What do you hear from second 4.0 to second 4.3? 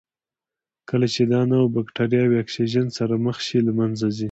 ځي.